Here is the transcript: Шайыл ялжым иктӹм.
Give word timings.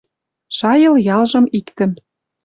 Шайыл 0.57 0.95
ялжым 1.17 1.45
иктӹм. 1.59 1.91